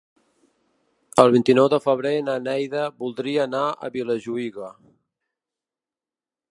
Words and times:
El 1.23 1.29
vint-i-nou 1.35 1.67
de 1.73 1.79
febrer 1.83 2.15
na 2.29 2.39
Neida 2.47 2.87
voldria 3.05 3.45
anar 3.45 3.63
a 3.89 3.93
Vilajuïga. 3.99 4.75